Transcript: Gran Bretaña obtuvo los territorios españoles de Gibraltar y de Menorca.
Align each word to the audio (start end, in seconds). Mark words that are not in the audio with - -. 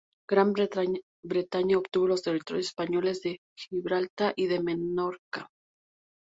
Gran 0.27 0.53
Bretaña 1.21 1.77
obtuvo 1.77 2.07
los 2.07 2.23
territorios 2.23 2.65
españoles 2.69 3.21
de 3.21 3.37
Gibraltar 3.55 4.33
y 4.35 4.47
de 4.47 4.59
Menorca. 4.63 5.47